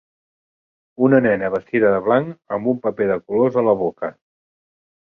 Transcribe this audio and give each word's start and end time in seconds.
Una 1.07 1.19
nena 1.25 1.51
vestida 1.57 1.93
de 1.97 2.01
blanc 2.09 2.57
amb 2.59 2.75
un 2.75 2.83
paper 2.89 3.11
de 3.15 3.21
colors 3.29 3.63
a 3.65 3.69
la 3.71 3.81
boca. 3.87 4.15